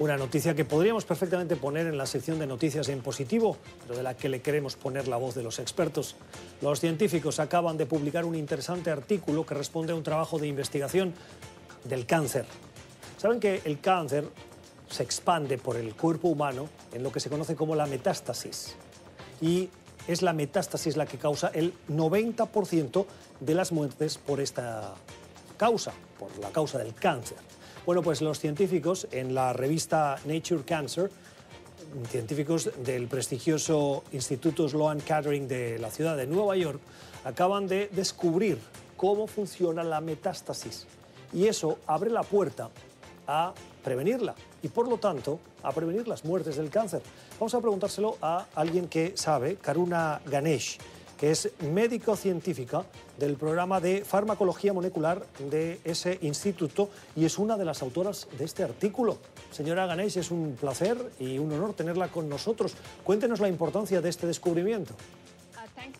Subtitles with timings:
[0.00, 4.04] Una noticia que podríamos perfectamente poner en la sección de noticias en positivo, pero de
[4.04, 6.14] la que le queremos poner la voz de los expertos.
[6.62, 11.14] Los científicos acaban de publicar un interesante artículo que responde a un trabajo de investigación
[11.82, 12.46] del cáncer.
[13.16, 14.28] Saben que el cáncer
[14.88, 18.76] se expande por el cuerpo humano en lo que se conoce como la metástasis.
[19.40, 19.68] Y
[20.06, 23.04] es la metástasis la que causa el 90%
[23.40, 24.94] de las muertes por esta
[25.56, 27.38] causa, por la causa del cáncer.
[27.88, 31.10] Bueno, pues los científicos en la revista Nature Cancer,
[32.10, 36.80] científicos del prestigioso Instituto Sloan Kettering de la ciudad de Nueva York,
[37.24, 38.58] acaban de descubrir
[38.94, 40.86] cómo funciona la metástasis.
[41.32, 42.68] Y eso abre la puerta
[43.26, 47.00] a prevenirla y, por lo tanto, a prevenir las muertes del cáncer.
[47.40, 50.76] Vamos a preguntárselo a alguien que sabe, Karuna Ganesh
[51.18, 52.84] que es médico científica
[53.18, 58.44] del programa de farmacología molecular de ese instituto y es una de las autoras de
[58.44, 59.18] este artículo.
[59.50, 62.74] Señora Ganesh, es un placer y un honor tenerla con nosotros.
[63.02, 64.94] Cuéntenos la importancia de este descubrimiento.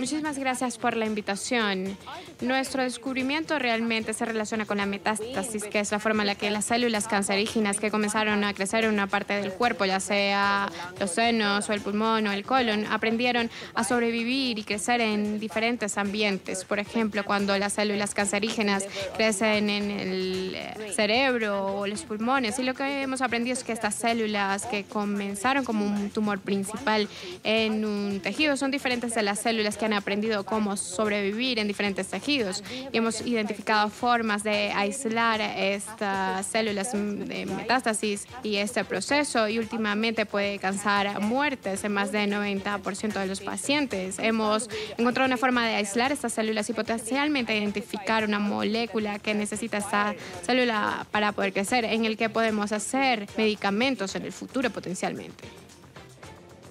[0.00, 1.94] Muchísimas gracias por la invitación.
[2.40, 6.50] Nuestro descubrimiento realmente se relaciona con la metástasis, que es la forma en la que
[6.50, 11.10] las células cancerígenas que comenzaron a crecer en una parte del cuerpo, ya sea los
[11.10, 16.64] senos o el pulmón o el colon, aprendieron a sobrevivir y crecer en diferentes ambientes.
[16.64, 18.86] Por ejemplo, cuando las células cancerígenas
[19.18, 22.58] crecen en el eh, cerebro o los pulmones.
[22.58, 27.06] Y lo que hemos aprendido es que estas células que comenzaron como un tumor principal
[27.44, 32.08] en un tejido son diferentes de las células que han aprendido cómo sobrevivir en diferentes
[32.08, 39.58] tejidos y hemos identificado formas de aislar estas células de metástasis y este proceso y
[39.58, 44.18] últimamente puede causar muertes en más del 90% de los pacientes.
[44.18, 49.78] Hemos encontrado una forma de aislar estas células y potencialmente identificar una molécula que necesita
[49.78, 55.59] esta célula para poder crecer, en el que podemos hacer medicamentos en el futuro potencialmente.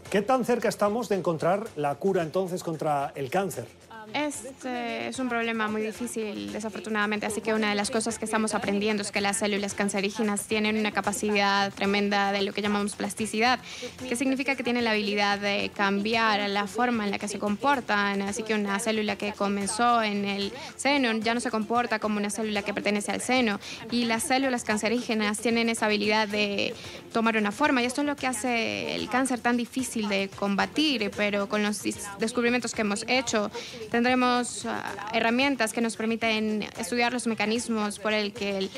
[0.09, 3.67] ¿Qué tan cerca estamos de encontrar la cura entonces contra el cáncer?
[4.13, 8.55] Este es un problema muy difícil, desafortunadamente, así que una de las cosas que estamos
[8.55, 13.59] aprendiendo es que las células cancerígenas tienen una capacidad tremenda de lo que llamamos plasticidad,
[14.07, 18.23] que significa que tienen la habilidad de cambiar la forma en la que se comportan,
[18.23, 22.31] así que una célula que comenzó en el seno ya no se comporta como una
[22.31, 23.59] célula que pertenece al seno,
[23.91, 26.73] y las células cancerígenas tienen esa habilidad de
[27.13, 31.11] tomar una forma, y esto es lo que hace el cáncer tan difícil de combatir,
[31.15, 31.81] pero con los
[32.19, 33.51] descubrimientos que hemos hecho,
[33.99, 38.71] tendremos ah, herramientas que nos permiten estudiar los mecanismos por el que el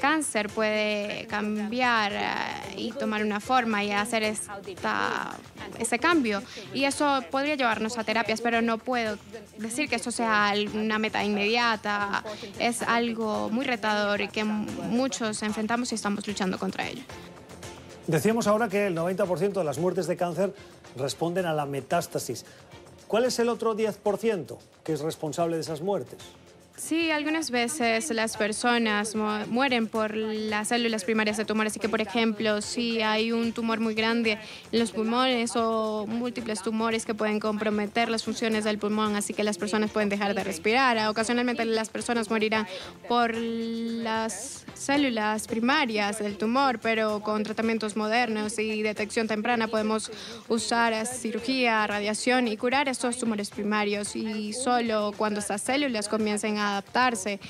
[0.00, 5.34] cáncer puede cambiar ah, y tomar una forma y hacer esta,
[5.80, 6.44] ese cambio.
[6.72, 9.18] Y eso podría llevarnos a terapias, pero no puedo
[9.56, 12.22] decir que eso sea una meta inmediata.
[12.60, 17.02] Es algo muy retador y que muchos enfrentamos y estamos luchando contra ello.
[18.06, 20.54] Decíamos ahora que el 90% de las muertes de cáncer
[20.96, 22.44] responden a la metástasis.
[23.08, 26.18] ¿Cuál es el otro 10% que es responsable de esas muertes?
[26.76, 32.00] Sí, algunas veces las personas mueren por las células primarias de tumor, así que por
[32.00, 34.38] ejemplo, si hay un tumor muy grande
[34.70, 39.42] en los pulmones o múltiples tumores que pueden comprometer las funciones del pulmón, así que
[39.42, 41.08] las personas pueden dejar de respirar.
[41.08, 42.68] Ocasionalmente las personas morirán
[43.08, 50.10] por las células primarias del tumor, pero con tratamientos modernos y detección temprana podemos
[50.48, 56.70] usar cirugía, radiación y curar estos tumores primarios y solo cuando estas células comiencen a
[56.72, 57.40] adaptarse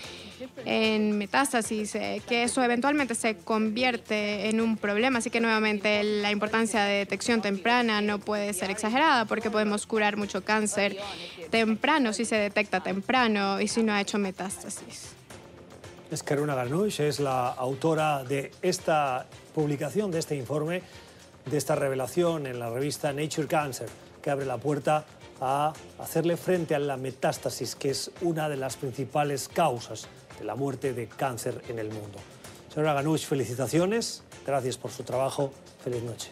[0.65, 5.19] en metástasis, eh, que eso eventualmente se convierte en un problema.
[5.19, 10.17] Así que nuevamente la importancia de detección temprana no puede ser exagerada porque podemos curar
[10.17, 10.97] mucho cáncer
[11.51, 15.18] temprano si se detecta temprano y si no ha hecho metástasis.
[16.11, 20.81] Es Karuna Garnush, es la autora de esta publicación, de este informe,
[21.45, 23.89] de esta revelación en la revista Nature Cancer,
[24.23, 25.05] que abre la puerta
[25.39, 30.09] a hacerle frente a la metástasis, que es una de las principales causas
[30.39, 32.19] de la muerte de cáncer en el mundo.
[32.73, 35.53] Señora Ganush, felicitaciones, gracias por su trabajo,
[35.85, 36.31] feliz noche.